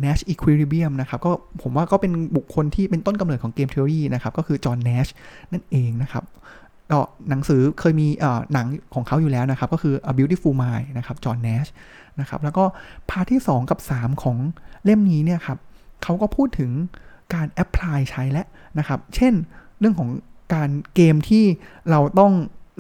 [0.05, 5.11] Nash Equilibrium นะครับ ก็ผมว่าก็เป็นบุคคลที่เป็นต้นกำเนิดของ Game Theory นะครับ ก็คือจอห์น Nash
[5.53, 6.25] นั่นเองนะครับ
[6.93, 8.09] ก็หนังสือเคยมี
[8.53, 11.71] หนังของเขาอยู่แล้วนะครับ ก็คือ A Beautiful Mind นะครับจอห์น Nash
[12.21, 12.65] นะครับ แล้วก็
[13.11, 14.37] พาที่ 2 กับ 3 ของ
[14.85, 15.59] เล่มนี้เนี่ยครับ
[16.03, 16.71] เขาก็พูดถึง
[17.35, 18.47] การ apply ใช้แล้ว
[18.79, 19.35] นะครับ เช่น
[19.81, 20.11] เรื่องของ
[20.55, 21.45] การเกมที่
[21.91, 22.33] เราต้อง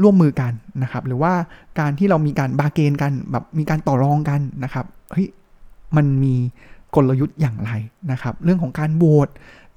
[0.03, 1.33] ร่วมมือกันนะครับ หรือว่า
[1.81, 5.29] การที่เรามีการ bargain กันแบบมีการต่อรองกันนะครับ เฮ้ย
[5.97, 6.35] มันมี
[6.95, 7.71] กลยุทธ์อย่างไร
[8.13, 9.29] นะครับ เรื่องของการโหวต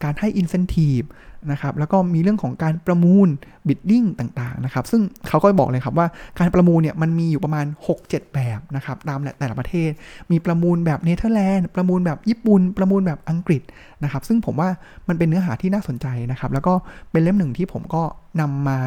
[0.02, 1.02] การให้อินเซนティブ
[1.50, 3.28] นะครับ แล้วก็มีเรื่องของการประมูล
[3.68, 6.06] บิดดิ้งต่างๆนะครับ ซึ่งเขาก็บอกเลยครับว่า
[6.38, 7.66] การประมูลเนี่ยมันมีอยู่ประมาณ
[7.98, 9.90] 6-7 แบบนะครับตามแต่ละประเทศ
[10.30, 13.62] มีประมูลแบบเนเธอร์แลนด์ ประมูลแบบญี่ปุ่น ประมูลแบบอังกฤษ
[14.04, 14.68] นะครับ ซึ่งผมว่า
[15.08, 16.74] มันเป็นเนื้อหาที่น่าสนใจนะครับ แล้วก็
[17.12, 18.02] เป็นเล่มหนึ่งที่ผมก็
[18.40, 18.78] นำมา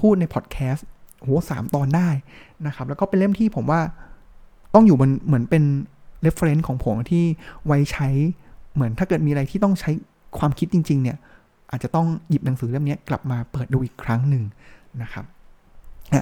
[0.00, 0.86] พูดในพอดแคสต์
[1.26, 2.08] หัวสามตอนได้
[2.66, 3.80] นะครับ แล้วก็เป็นเล่มที่ผมว่า
[4.74, 5.64] ต้องอยู่บนเหมือนเป็น
[6.24, 7.24] reference ของผมที่
[7.66, 8.08] ไว้ใช้
[8.74, 9.90] เหมือนถ้าเกิดมีอะไรที่ต้องใช้
[10.39, 11.17] ความคิดจริง ๆ เนี่ย
[11.71, 14.43] อาจจะต้องหยิบหนังสือเล่มนี้กลับมาเปิดดูอีกครั้งหนึ่ง
[15.01, 15.25] นะครับ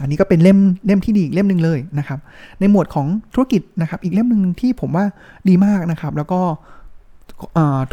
[0.01, 2.19] อันนี้ก็เป็นเล่มเล่มที่ดีอีกเล่มหนึ่งเลยนะครับ
[2.59, 5.05] ในหมวดของธุรกิจนะครับ อีกเล่มหนึ่งที่ผมว่า
[5.49, 6.41] ดีมากนะครับ แล้วก็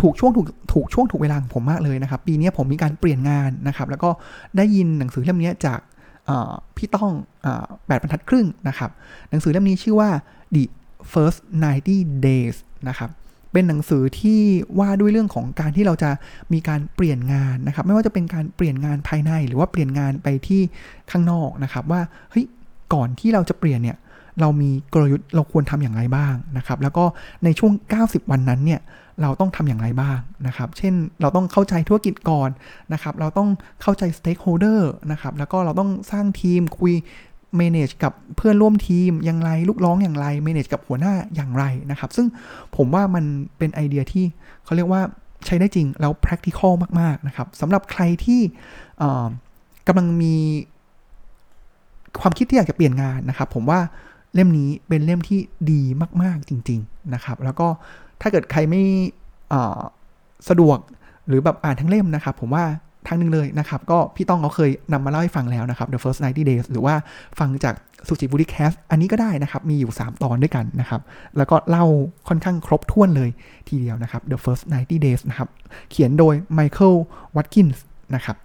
[0.00, 4.11] ถูกช่วงถูกถูกช่วงถูกเวลาของผมมากเลยนะครับ ปีนี้ผมมีการเปลี่ยนงานนะครับ แล้วก็
[4.57, 5.78] ได้ยินหนังสือเล่มนี้จาก
[6.76, 7.11] พี่ต้อง
[7.87, 8.90] แปดบรรทัดครึ่งนะครับ
[9.31, 10.11] หนังสือเล่มนี้ชื่อว่า
[10.54, 10.64] The
[11.12, 11.38] First
[11.83, 12.57] 90 Days
[12.88, 13.11] นะครับ
[13.53, 14.41] เป็นหนังสือที่
[14.79, 16.11] ว่าด้วยเรื่องของการที่เราจะ
[16.53, 20.61] มีการเปลี่ยนงานนะครับ ไม่ว่าจะเป็นการเปลี่ยนงานภายในหรือว่าเปลี่ยนงานไปที่
[21.11, 22.45] ข้างนอกนะครับ ว่าเฮ้ย
[22.95, 23.97] ก่อนที่เราจะเปลี่ยนเนี่ย
[24.41, 27.05] เรามีกลยุทธ์เราควรทำอย่างไรบ้างนะครับ แล้วก็
[27.45, 28.81] ในช่วง 90 วันนั้นเนี่ย
[29.23, 32.51] เราต้องทำอย่างไรบ้างนะครับ เช่นเราต้องเข้าใจธุรกิจก่อน
[32.93, 33.49] นะครับ เราต้อง
[33.83, 36.95] เข้าใจ stakeholder นะครับ แล้วก็เราต้องสร้างทีมคุย
[37.61, 42.27] manage กับเพื่อนร่วมทีมอย่างไร ลูกน้องอย่างไร manage กับหัวหน้าอย่างไรนะครับ ซึ่ง
[42.77, 43.25] ผมว่ามัน
[43.59, 44.25] เป็นไอเดียที่
[44.65, 45.03] เขาเรียกว่า
[45.47, 48.41] ใช้ได้จริงแล้ว practical มาก ๆ นะครับสำหรับใครที่
[49.87, 50.35] กำลังมี
[52.21, 53.81] ความคิดที่อยากจะเปลี่ยนงานนะครับ ผมว่า
[54.35, 55.83] เล่มนี้เป็นเล่มที่ดี
[56.23, 57.69] มาก ๆ จริง ๆ นะครับ แล้วก็
[58.21, 58.83] ถ้าเกิดใครไม่
[60.49, 60.79] สะดวก
[61.29, 62.65] หรือแบบอ่านทั้งเล่มนะครับ ผมว่า
[63.07, 66.95] ทางหนึ่งเลยนะครับ ก็พี่ต้องเขาเคยนำมาเล่าให้ฟังแล้วนะครับ The First 90 Days หรือว่า
[67.39, 67.75] ฟังจาก
[68.09, 71.01] สุจิบุริแคสอันนี้ก็ได้นะครับ มีอยู่ 3 ตอนด้วยกันนะครับ
[71.37, 71.85] แล้วก็เล่า
[72.29, 73.31] ค่อนข้างครบถ้วนเลย
[73.69, 75.49] ทีเดียวนะครับ The First 90 Days นะครับ
[75.91, 76.97] เขียนโดย Michael
[77.37, 77.79] Watkins
[78.15, 78.37] นะครับ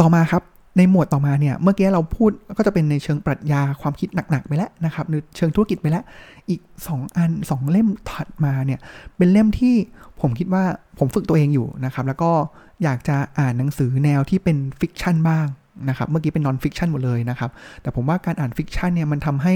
[0.00, 0.42] ต่อมาครับ
[0.76, 6.04] ในหมวดต่อมาเนี่ย เมื่อกี้เราพูดก็จะเป็นในเชิงปรัชญาความคิดหนัก ๆ ไปแล้วนะครับหรือเชิงธุรกิจไปแล้ว
[6.48, 8.80] อีก 2 อัน 2 เล่มถัดมาเนี่ย
[9.16, 9.74] เป็นเล่มที่
[10.20, 10.64] ผมคิดว่า
[10.98, 12.30] ผมฝึกตัวเองอยู่นะครับ แล้วก็
[12.82, 15.46] อยากจะอ่านหนังสือแนวที่เป็น fiction บ้าง
[15.88, 17.50] นะครับ เมื่อกี้เป็น non-fiction หมดเลยนะครับ
[17.82, 19.54] แต่ผมว่าการอ่าน fiction เนี่ยมันทำให้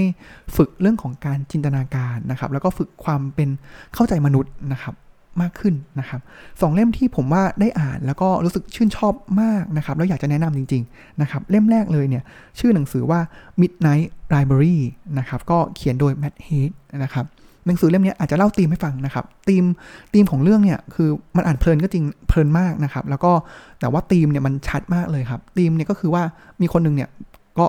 [0.55, 3.49] ฝึกเรื่องของการจินตนาการนะครับ แล้วก็ฝึกความเป็น
[3.95, 4.93] เข้าใจมนุษย์นะครับ
[5.41, 6.21] มากขึ้นนะครับ
[6.61, 12.23] สองเล่มที่ผมว่าได้อ่านแล้วก็รู้สึกชื่นชอบมากนะครับแล้วอยากจะแนะนำจริงๆนะครับเล่มแรกเลยเนี่ย
[12.59, 13.19] ชื่อหนังสือว่า
[13.61, 14.77] Midnight Library
[15.19, 16.71] นะครับก็เขียนโดย Matt Haig
[17.03, 17.25] นะครับ
[17.67, 19.65] หนังสือเล่มนี้อาจจะเล่าธีมให้ฟังนะครับธีม
[20.13, 23.31] ธีมของเรื่องเนี่ยคือมันอ่านเพลินก็จริงเพลินมากนะครับแล้วก็
[23.79, 26.23] แต่ว่าธีมเนี่ยมันชัดมากเลยครับธีมเนี่ยก็คือว่า
[26.61, 27.09] มีคนหนึ่งเนี่ย
[27.59, 27.65] ก็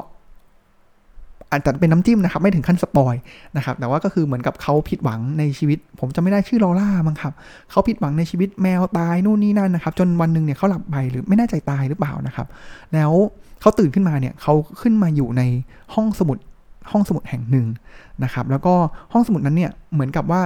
[1.52, 3.14] อาจจะเป็นน้ำจิ้มนะครับ ไม่ถึงขั้นสปอย
[3.56, 7.32] นะครับ แต่ว่าก็คือเหมือนกับเขาผิดหวังในชีวิต ผมจะไม่ได้ชื่อลอล่ามั้งครับ
[7.70, 12.46] เขาผิดหวังในชีวิตแมวตายนู่นนี่นั่นนะครับ จนวันหนึ่งเนี่ยเขาหลับไปหรือไม่แน่ใจตายหรือเปล่านะครับ
[12.94, 13.12] แล้ว
[13.60, 15.42] เขาตื่นขึ้นมาเนี่ยเขาขึ้นมาอยู่ใน
[15.94, 16.38] ห้องสมุด
[16.90, 17.66] ห้องสมุดแห่งหนึ่ง
[18.24, 18.74] นะครับ แล้วก็
[19.12, 20.42] ห้องสมุดนั้นเนี่ยเหมือนกับว่า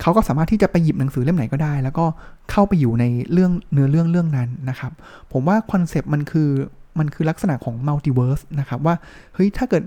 [0.00, 2.06] เขาก็สามารถที่จะไปหยิบหนังสือเล่มไหนก็ได้ แล้วก็
[2.50, 4.92] เข้าไปอยู่ในเรื่องเนื้อเรื่องเรื่องนั้นนะครับ
[5.32, 6.50] ผมว่าคอนเซปต์มันคือ
[6.98, 8.94] มันคือลักษณะของ multiverse นะครับว่า
[9.34, 9.82] เฮ้ยถ้าเกิด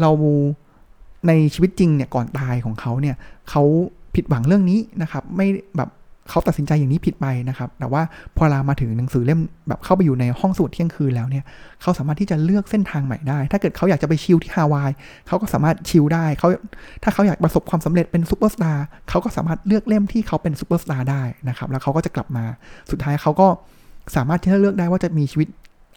[0.00, 0.10] เรา
[1.28, 3.16] ในชีวิตจริงเนี่ยก่อนตายของเขาเนี่ย
[3.50, 3.62] เขา
[4.14, 5.46] ผิดหวังเรื่องนี้นะครับไม่
[5.76, 5.90] แบบ
[6.30, 8.02] เขาตัดสินใจอย่างนี้ผิดไปนะครับ แต่ว่า
[8.36, 11.44] พอลามาถึงหนังสือเล่มแบบเข้าไปอยู่ในห้องสมุดเที่ยงคืนแล้วเนี่ย
[11.82, 14.90] เขาสามารถที่จะเลือกเส้นทางใหม่ได้ ถ้าเกิดเขาอยากจะไปชิลที่ฮาวาย
[15.28, 16.48] เขาก็สามารถชิลได้เขา
[17.02, 22.44] ถ้าเขาอยากประสบความสำเร็จเป็นซูเปอร์สตาร์เขาก็สามารถเลือกเล่มที่เขาเป็นซูเปอร์สตาร์ได้นะครับ แล้วเขาก็จะกลับมา
[22.90, 23.48] สุดท้ายเขาก็
[24.16, 25.48] สามารถที่จะเลือกได้ว่าจะมีชีวิต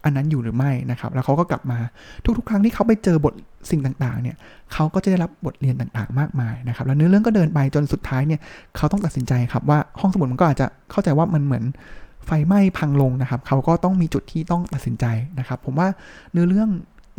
[0.05, 1.79] อันนั้นอยู่หรือไม่นะครับ แล้วเขาก็กลับมา
[2.37, 3.33] ทุกๆ ครั้งที่เขาไปเจอบท
[3.71, 4.35] สิ่งต่างๆ เนี่ย
[4.73, 8.39] เขาก็จะได้รับบทเรียนต่างๆ มากมายนะครับ แล้วเนื้อเรื่องก็เดินไปจนสุดท้ายเนี่ย
[8.77, 11.63] เขาต้องตัดสินใจครับว่าห้องสมุดมันก็อาจจะเข้าใจว่ามันเหมือน
[12.25, 15.05] ไฟไหม้พังลงนะครับ เขาก็ต้องมีจุดที่ต้องตัดสินใจ
[15.39, 15.87] นะครับ ผมว่า
[16.31, 16.69] เนื้อเรื่อง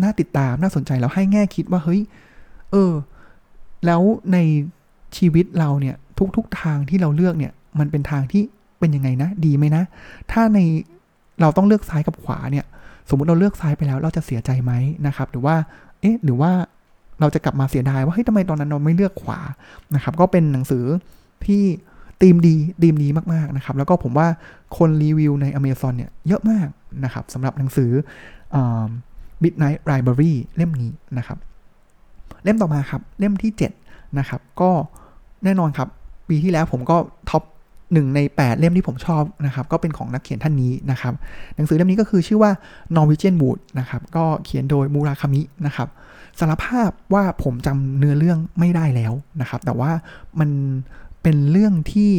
[0.02, 2.00] น่าติดตามน่าสนใจแล้วให้แง่คิดว่าเฮ้ย
[2.72, 2.92] เออ
[3.86, 4.38] แล้วใน
[5.16, 5.96] ชีวิตเราเนี่ย
[6.36, 8.42] ทุกๆทางที่เราเลือกเนี่ย มันเป็นทางที่
[8.78, 9.82] เป็นยังไงนะ ดีไหมนะ
[10.32, 10.58] ถ้าใน
[11.40, 12.64] เราต้องเลือกซ้ายกับขวาเนี่ย
[13.08, 14.72] สมมุติเราเลือกซ้ายไปแล้วเราจะเสียใจไหม
[15.06, 15.56] นะครับ หรือว่า
[16.00, 16.52] เอ๊ะ หรือว่า
[17.20, 19.40] เราจะกลับมาเสียดายว่าเฮ้ยทำไมตอนนั้นเราไม่เลือกขวา
[19.94, 20.84] นะครับ ก็เป็นหนังสือ
[21.46, 21.62] ที่
[22.20, 24.28] ตีมดีตีมดีมากๆนะครับ แล้วก็ผมว่า
[24.78, 26.68] คนรีวิวใน Amazon เนี่ยเยอะมาก
[27.04, 27.90] นะครับสำหรับหนังสือ
[29.42, 31.38] Midnight Library เล่มนี้นะครับ
[32.44, 33.52] เล่มต่อมาครับ เล่มที่
[33.84, 34.70] 7 นะครับ ก็
[35.44, 35.88] แน่นอนครับ
[36.28, 36.96] ปีที่แล้วผมก็
[37.30, 37.42] ท็อป
[37.92, 41.14] หนึ่งใน 8 เล่มที่ผมชอบนะครับ ก็เป็นของนักเขียนท่านนี้นะครับ
[41.56, 42.52] หนังสือเล่มนี้ก็คือชื่อว่า
[42.96, 45.88] Norwegian Wood นะครับ ก็เขียนโดยมูราคามินะครับ
[46.38, 49.90] สารภาพว่าผมจำเนื้อเรื่องไม่ได้แล้วนะครับ แต่ว่า
[50.40, 50.50] มัน
[51.22, 52.10] เป็นเรื่องที่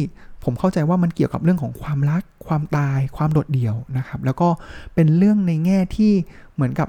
[0.44, 4.48] ผมเข้าใจว่ามันเกี่ยวกับเรื่องของความรัก ความตาย ความโดดเดี่ยวนะครับ แล้วก็
[4.94, 6.12] เป็นเรื่องในแง่ที่
[6.54, 6.88] เหมือนกับ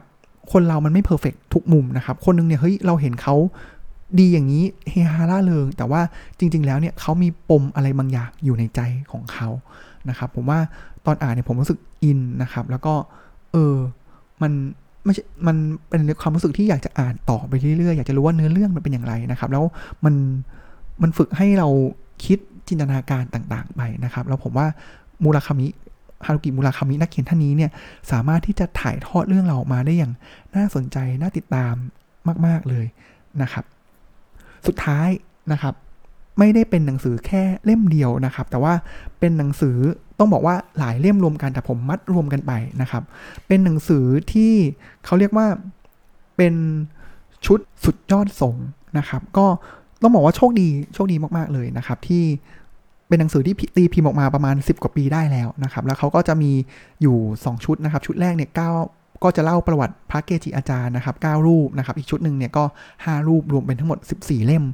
[0.51, 3.35] คนเรามันไม่ perfect ทุกมุมนะครับ คนนึงเนี่ยเฮ้ยเราเห็นเขา
[4.19, 6.01] ดีอย่างนี้เฮฮาร่าเริง แต่ว่า
[6.39, 8.79] จริง ๆ แล้วเนี่ยเขามีปมอะไรบางอย่างอยู่ในใจ
[9.11, 9.49] ของเขา
[10.09, 10.59] นะครับผมว่า
[11.05, 12.93] ตอนอ่านเนี่ยผมรู้สึกอินนะครับ แล้วก็
[13.51, 13.75] เออ
[14.41, 14.51] มัน
[15.03, 15.55] ไม่ใช่มัน
[15.89, 19.63] เป็นความรู้สึกที่อยากจะอ่านต่อไปเรื่อยๆอยากจะรู้ว่าเนื้อเรื่องมันเป็นอย่างไรนะครับ แล้ว
[20.05, 20.15] มัน
[21.01, 21.67] มันฝึกให้เรา
[22.25, 24.67] คิดจินตนาการต่างๆไปนะครับ แล้วผมว่า
[25.23, 25.67] มูราคามิ
[26.25, 27.71] ฮารุกิมูราคามินักเขียนท่านนี้เนี่ย
[28.11, 30.13] สามารถที่จะถ่ายทอดเรื่องเราออกมาได้อย่าง
[30.55, 31.73] น่าสนใจน่าติดตาม
[32.45, 32.85] มาก ๆเลย
[33.41, 33.65] นะครับ
[34.67, 35.09] สุดท้าย
[35.51, 35.73] นะครับ
[36.39, 38.73] ไม่ได้เป็นหนังสือแค่เล่มเดียวนะครับ แต่ว่า
[39.19, 39.77] เป็นหนังสือ
[40.19, 43.03] ต้องบอกว่าหลายเล่มรวมกันแต่ผมมัดรวมกันไปนะครับ
[43.47, 44.53] เป็นหนังสือที่
[45.05, 45.47] เขาเรียกว่า
[46.37, 46.53] เป็น
[47.45, 48.55] ชุดสุดยอดสง
[48.97, 49.45] นะครับ ก็
[50.01, 52.23] ต้องบอกว่าโชคดีโชคดีมากๆเลยนะครับ ที่
[53.07, 56.51] เป็นหนังสือที่ตีพิมพ์ออกมาประมาณ 10 กว่าปีได้แล้วนะครับ แล้วเขาก็จะมี
[57.01, 62.63] อยู่ 2 ชุดนะครับ ชุดแรกเนี่ยเก็จะเล่าประวัติพระเกจิอาจารย์นะครับ9รูปนะครับ อีกชุดหนึ่งเนี่ยก็
[62.95, 64.65] 5 รูปรวมเป็นทั้งหมด 14 เล่ม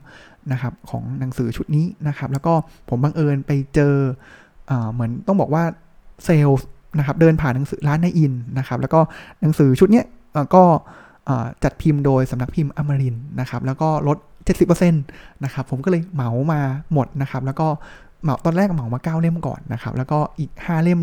[0.52, 2.54] นะครับของหนังสือชุดนี้นะครับ แล้วก็
[2.90, 3.94] ผมบังเอิญไปเจอ
[4.68, 5.64] เอเหมือนต้องบอกว่า
[6.26, 6.60] เซลล์
[6.98, 9.00] นะครับเดินผ่านหนังสือร้านในอินนะครับ แล้วก็
[9.42, 10.04] หนังสือชุดนี้
[10.56, 10.64] ก็
[11.64, 14.18] จัดพิมพ์โดยสำนักพิมพ์อมรินนะครับ แล้วก็ลด
[14.56, 16.62] 70%นะครับ ผมก็เลยเหมามา
[16.94, 17.68] หมดนะครับ แล้วก็
[18.24, 21.00] เหมาตอนแรกเหมามา 9 เล่มก่อนนะครับ แล้วก็อีก 5 เล่ม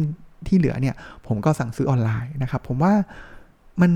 [0.49, 0.95] ที่เหลือเนี่ย
[1.27, 2.93] ผมก็สั่งซื้อออนไลน์นะครับ ผมว่า
[3.81, 3.93] มัน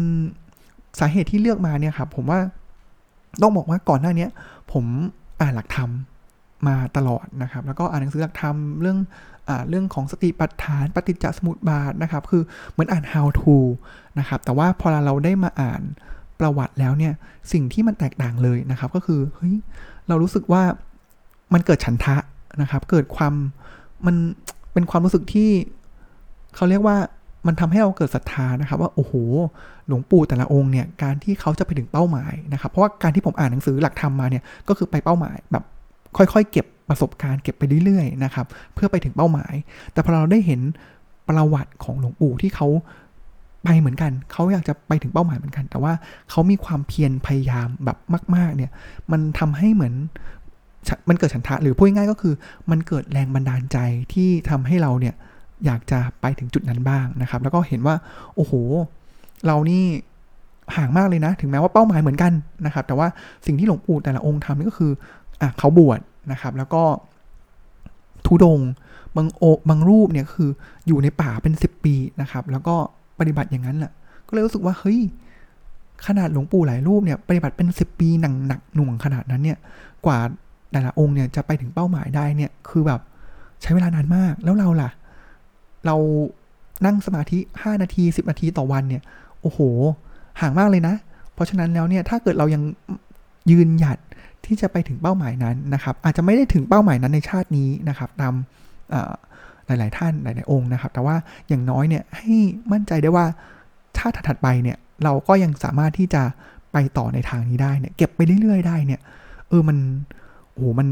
[0.98, 2.40] สาเหตุที่เลือกมาเนี่ยครับ ผมว่า
[3.42, 4.26] ต้องบอกว่าก่อนหน้านี้
[4.72, 4.84] ผม
[5.40, 5.90] อ่านหลักธรรม
[6.66, 8.98] มาตลอดนะครับ แล้วก็อ่านหนังสือหลักธรรมเรื่อง
[9.48, 13.56] อเรื่องของสติปัฏฐาน ปฏิจจสมุปบาทนะครับ คือเหมือนอ่าน how to
[14.18, 15.82] นะครับ แต่ว่าพอเราได้มาอ่าน
[16.40, 17.12] ประวัติแล้วเนี่ย
[17.52, 19.54] สิ่งที่มันแตกต่างเลยนะครับ ก็คือเฮ้ย
[20.08, 20.62] เรารู้สึกว่า
[21.54, 22.16] มันเกิดฉันทะ
[22.62, 23.34] นะครับ เกิดความ
[24.06, 24.16] มัน
[24.72, 25.50] เป็นความรู้สึกที่
[26.54, 26.96] เขาเรียกว่า
[27.46, 29.12] มันทำให้เราเกิดศรัทธานะครับว่าโอ้โห
[29.88, 35.64] หลวงปู่แต่ละองค์เนี่ยการที่เขาจะไปถึงเป้าหมายนะครับ เพราะว่าการที่ผมอ่านหนังสือหลักธรรมมาเนี่ยก็คือไปเป้าหมายแบบ
[36.16, 39.54] ค่อยๆ เก็บประสบการณ์เก็บไปเรื่อยๆนะครับเพื่อไปถึงเป้าหมาย
[39.92, 40.61] แต่พอเราได้เห็น
[41.28, 42.68] ประวัติของหลวงปู่ที่เขา
[43.64, 45.92] ไปเหมือนกัน เขาอยากจะไปถึงเป้าหมายเหมือนกัน แต่ว่า
[46.30, 47.98] เขามีความเพียรพยายามแบบ
[48.35, 48.70] มาก ๆ เนี่ย
[49.12, 49.94] มันทำให้เหมือน
[51.09, 52.35] มันเกิดฉันทะ หรือพูดง่ายๆก็คือ
[52.70, 53.78] มันเกิดแรงบันดาลใจ
[54.12, 55.14] ที่ทำให้เราเนี่ย
[55.64, 57.94] อยากจะไปถึงจุดนั้นบ้างนะครับ แล้วก็เห็นว่า
[58.36, 58.52] โอ้โห
[59.46, 59.84] เรานี่
[60.76, 62.32] ห่างมากเลยนะ ถึงแม้ว่าเป้าหมายเหมือนกัน
[62.66, 63.08] นะครับ แต่ว่า
[63.46, 64.92] สิ่งที่หลวงปู่แต่ละองค์ทำนี่ก็คือ
[65.40, 66.00] อะเขาบวช
[66.32, 66.82] นะครับ แล้วก็
[68.26, 68.60] ทุดง
[69.16, 70.50] บางโอบางรูปเนี่ยคือ
[70.86, 72.76] อยู่ในป่าเป็นสิบปีนะครับ แล้วก็
[73.18, 73.92] ปฏิบัติอย่างนั้นแหละ
[74.28, 75.00] ก็เลยรู้สึกว่าเฮ้ย
[76.06, 79.58] ขนาดหลวงปู่หลายรูปเนี่ยปฏิบัติเป็นสิบปีหนักหนักหน่วงขนาดนั้นเนี่ย
[80.06, 80.18] กว่า
[80.72, 83.00] แต่ละองค์เนี่ยจะไปถึงเป้าหมายได้เนี่ยคือแบบ
[83.62, 84.90] ใช้เวลานานมากแล้วเราล่ะ
[85.87, 85.96] เรา
[86.87, 89.03] นั่งสมาธิห้านาทีสิบนาทีต่อวันเนี่ย
[89.40, 89.59] โอ้โห
[90.40, 90.94] ห่างมากเลยนะ
[91.35, 92.62] เพราะฉะนั้นแล้วเนี่ย ถ้าเกิดเรายัง
[93.51, 93.99] ยืนหยัด
[94.44, 98.35] ที่จะไปถึงเป้าหมายนั้นนะครับ อาจจะไม่ได้ถึงเป้าหมายนั้นในชาตินี้นะครับ ตาม
[99.66, 101.16] หลาย ๆ ท่านหลาย ๆ องค์นะครับ แต่ว่า
[101.49, 102.35] อย่างน้อยเนี่ยให้
[102.72, 103.27] มั่นใจได้ว่า
[103.99, 106.22] ชาติถัดไปเนี่ย เราก็ยังสามารถที่จะ
[106.72, 109.01] ไปต่อในทางนี้ได้เนี่ย เก็บไปเรื่อย ๆ ได้เนี่ย
[109.49, 109.79] เออ มัน
[110.55, 110.88] โอ้มัน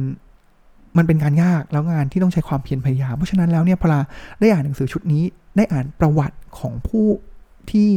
[0.96, 4.00] มันเป็นการยากแล้วงานที่ต้องใช้ความเพียรพยายาม เพราะฉะนั้นแล้วเนี่ยพอเรา
[4.40, 5.22] ได้อ่านหนังสือชุดนี้
[5.56, 7.06] ได้อ่านประวัติของผู้
[7.70, 7.88] ที่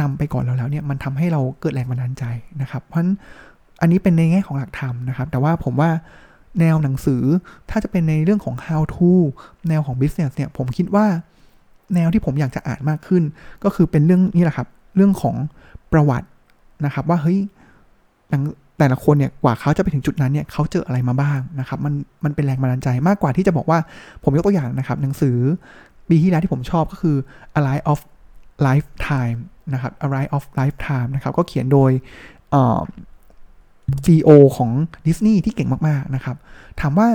[0.00, 2.24] นำไปก่อนเราแล้วเนี่ยมันทำให้เราเกิดแรงบันดาลใจ
[2.60, 3.12] นะครับ เพราะฉะนั้น
[3.80, 5.90] อันนี้เป็นในแง่ของหลักธรรมนะครับ แต่ว่าผมว่า
[6.60, 7.22] แนวหนังสือ
[7.70, 9.10] ถ้าจะเป็นในเรื่องของ how to
[9.68, 11.06] แนวของ business เนี่ยผมคิดว่า
[11.94, 13.22] แนวที่ผมอยากจะอ่านมากขึ้น
[13.64, 15.36] ก็คือเป็นเรื่องนี้แหละครับ เรื่องของ
[15.92, 16.28] ประวัติ
[16.84, 17.38] นะครับ ว่าเฮ้ย
[18.80, 23.78] แต่ละคนเนี่ยกว่าเขาจะไปถึงจุดนั้นเนี่ยเขาเจออะไรมาบ้างนะครับมันมันเป็นแรงบันดาลใจมากกว่าที่จะบอกว่า
[24.24, 25.36] ผมยกตัวอย่างนะครับ หนังสือ
[26.08, 27.16] ปีที่แล้วที่ผมชอบก็คือ
[27.58, 28.00] A Life of
[28.66, 29.38] Lifetime
[29.72, 31.90] นะครับ A Life of Lifetime นะครับก็เขียนโดย
[34.04, 34.70] CEO ของ
[35.06, 36.36] ดิสนีย์ที่เก่งมากๆนะครับ
[36.80, 37.08] ถามว่า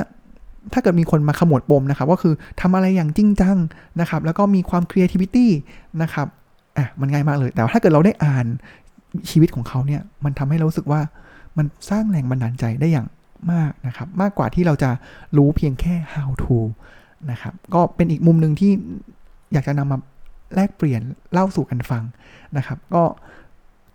[0.74, 3.58] ถ้าเกิดมีคนมาขมวดปมนะครับก็คือทำอะไรอย่างจริงจัง
[4.02, 5.48] นะครับ แล้วก็มีความ creativity
[6.02, 6.28] นะครับ
[6.78, 8.46] อะมันง่ายมากเลย แต่ถ้าเกิดเราได้อ่าน
[9.30, 11.02] ชีวิตของเขาเนี่ย มันทำให้เรารู้สึกว่า
[11.58, 13.08] มันสร้างแรงบันดาลใจได้อย่าง
[13.52, 14.90] มากนะครับ มากกว่าที่เราจะ
[15.38, 16.58] รู้เพียงแค่ how to
[17.32, 18.72] นะครับ ก็เป็นอีกมุมหนึ่งที่
[19.54, 19.98] อยากจะนำมา
[20.56, 21.02] แลกเปลี่ยน
[21.34, 22.04] เล่าสู่กันฟัง
[22.58, 23.04] นะครับ ก็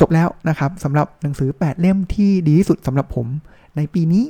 [0.00, 3.26] จบแล้วนะครับสำหรับหนังสือ 8 เล่มที่ดีที่สุดสำหรับผม
[3.76, 4.24] ในปีนี้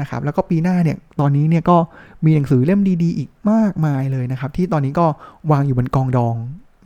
[0.00, 1.76] นะครับ แล้วก็ปีหน้าเนี่ยตอนนี้เนี่ยก็
[2.24, 5.06] มีหนังสือเล่มดีๆ อีกมากมายเลยนะครับ ที่ตอนนี้ก็
[5.50, 6.34] วางอยู่บนกองดอง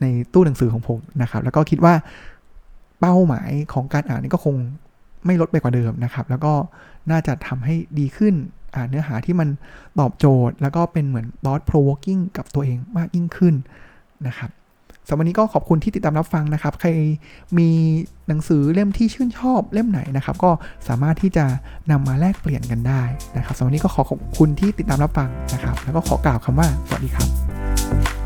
[0.01, 1.93] ในตู้หนังสือของผมนะครับ แล้วก็คิดว่า
[2.99, 4.55] เป้าหมายของการอ่านนี่ก็คง
[5.25, 6.53] ไม่ลดไปกว่าเดิมนะครับ แล้วก็
[7.11, 8.35] น่าจะทำให้ดีขึ้น
[8.89, 9.49] เนื้อหาที่มัน
[9.99, 13.53] ตอบโจทย์ แล้วก็เป็นเหมือน thought provoking กับตัวเองมากยิ่งขึ้น
[14.27, 14.51] นะครับ
[15.07, 16.89] สำหรับวันนี้ก็ขอบคุณที่ติดตามรับฟังนะครับ ใคร
[17.57, 17.69] มี
[18.27, 20.51] หนังสือเล่มที่ชื่นชอบเล่มไหนนะครับ ก็
[20.87, 21.45] สามารถที่จะ
[21.91, 23.03] นำมาแลกเปลี่ยนกันได้
[23.37, 28.22] นะครับสำหรับวันนี้ก็ขอขอบคุณที่ติดตามรับฟังนะครับ แล้วก็ขอกล่าวคำว่าสวัสดีครับ